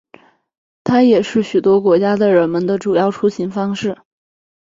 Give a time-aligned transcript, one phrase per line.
[0.83, 3.99] 它也是许多国家的人们的主要出行方式。